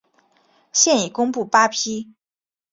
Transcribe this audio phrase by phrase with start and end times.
[0.73, 2.11] 现已公布八批。